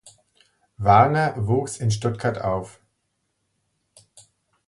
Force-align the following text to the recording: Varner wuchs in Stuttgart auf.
Varner 0.79 1.35
wuchs 1.37 1.77
in 1.77 1.91
Stuttgart 1.91 2.41
auf. 2.41 2.79